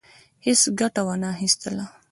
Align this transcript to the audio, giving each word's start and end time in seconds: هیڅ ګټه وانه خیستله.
هیڅ 0.45 0.61
ګټه 0.79 1.01
وانه 1.07 1.29
خیستله. 1.39 1.85